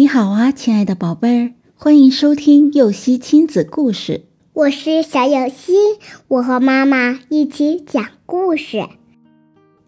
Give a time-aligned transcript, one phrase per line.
[0.00, 4.24] 你好啊，亲爱的宝贝儿，欢迎收听幼熙亲子故事。
[4.54, 5.74] 我是小幼熙，
[6.26, 8.82] 我和妈妈一起讲故事。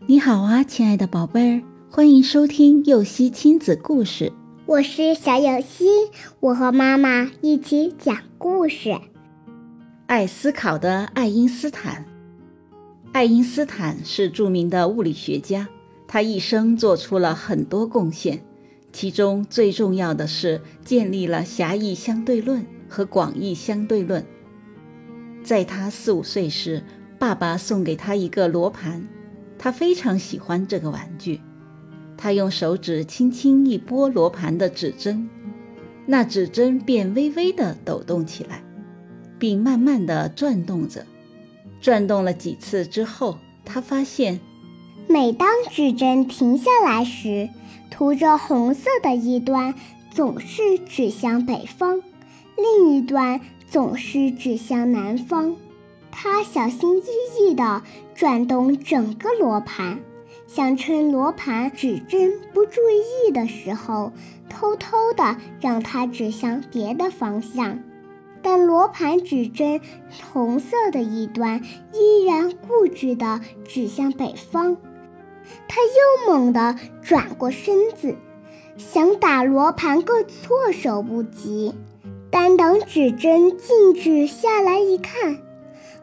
[0.06, 4.30] 你好啊，亲爱的宝贝儿，欢迎收听幼熙亲子故事。
[4.67, 5.87] 我是小幼熙，
[6.41, 8.95] 我和妈妈一起讲故事。
[10.09, 12.05] 爱思考的爱因斯坦，
[13.13, 15.67] 爱因斯坦是著名的物理学家，
[16.07, 18.45] 他一生做出了很多贡献。
[18.93, 24.24] 其中最重要的是建立了狭义相对论和广义相对论。
[25.42, 26.84] 在他四五岁时，
[27.19, 29.09] 爸爸送给他一个罗盘，
[29.59, 31.41] 他非常喜欢这个玩具。
[32.16, 35.28] 他用手指轻轻一拨罗盘的指针，
[36.06, 38.62] 那指针便微微地抖动起来，
[39.38, 41.05] 并慢慢地转动着。
[41.80, 44.38] 转动了几次之后，他发现，
[45.09, 47.48] 每当指针停下来时，
[47.92, 49.74] 涂着红色的一端
[50.10, 52.00] 总是指向北方，
[52.56, 53.38] 另一端
[53.69, 55.55] 总是指向南方。
[56.11, 57.02] 他小心翼
[57.39, 57.83] 翼地
[58.14, 60.00] 转动整个罗盘，
[60.47, 62.80] 想趁罗盘指针不注
[63.28, 64.11] 意的时候，
[64.48, 67.78] 偷偷地让它指向别的方向。
[68.41, 69.78] 但罗盘指针
[70.33, 74.78] 红色的一端依然固执地指向北方。
[75.69, 78.15] 他又猛地转过身子，
[78.77, 81.75] 想打罗盘个措手不及。
[82.31, 85.39] 但等指针静止下来一看，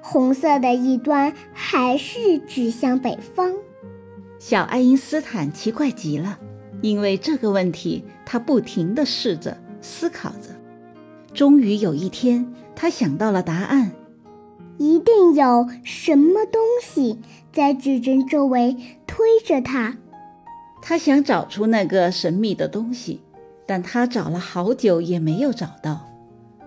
[0.01, 3.53] 红色的一端还是指向北方。
[4.37, 6.39] 小爱因斯坦奇怪极了，
[6.81, 10.55] 因为这个问题，他不停地试着思考着。
[11.33, 13.91] 终于有一天，他想到了答案。
[14.77, 17.19] 一定有什么东西
[17.51, 18.77] 在指针周围
[19.19, 19.97] 推着它。
[20.81, 23.19] 他想找出那个神秘的东西，
[23.65, 26.07] 但他找了好久也没有找到。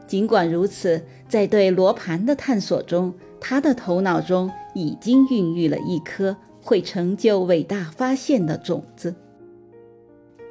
[0.06, 9.14] 尽管如此，在对罗盘的探索中，他的头脑中已经孕育了一颗会成就伟大发现的种子。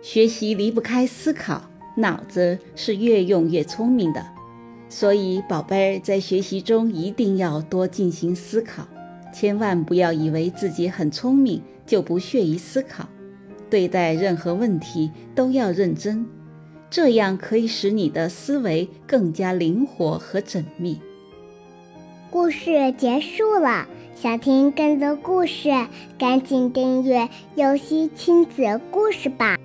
[0.02, 4.26] 学习离不开思考，脑子是越用越聪明的。
[4.90, 8.88] 所以，宝贝在学习中一定要多进行思考，
[9.32, 13.08] 千万不要以为自己很聪明就不屑于思考。
[13.70, 16.26] 对待任何问题都要认真，
[16.90, 21.00] 这样可以使你的思维更加灵活和缜密。
[22.30, 25.70] 故事结束了，想听更多故事，
[26.18, 29.61] 赶紧订阅“游戏亲子故事”吧。